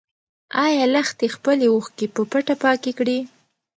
[0.65, 3.19] ايا لښتې خپلې اوښکې په پټه پاکې کړې؟